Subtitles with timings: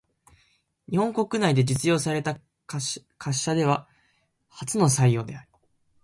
[0.89, 2.79] 日本国内で実用された貨
[3.33, 3.87] 車では
[4.49, 5.47] 初の採用である。